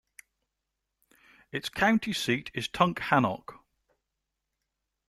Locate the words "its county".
1.51-2.11